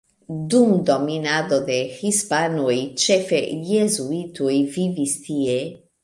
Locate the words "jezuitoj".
3.73-4.55